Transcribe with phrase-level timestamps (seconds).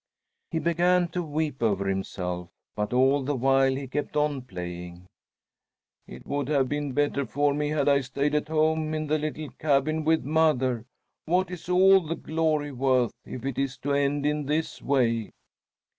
[0.49, 5.05] He began to weep over himself, but all the while he kept on playing.
[6.07, 9.51] "It would have been better for me had I stayed at home in the little
[9.59, 10.85] cabin with mother.
[11.25, 15.29] What is all the glory worth if it is to end in this way?"